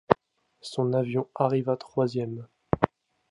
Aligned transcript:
Son 0.61 0.93
avion 0.93 1.27
arriva 1.35 1.77
troisième. 1.77 2.47